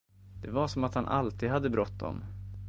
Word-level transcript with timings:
Det 0.41 0.51
var 0.51 0.67
som 0.67 0.83
att 0.83 0.95
han 0.95 1.05
alltid 1.05 1.49
hade 1.49 1.69
bråttom. 1.69 2.21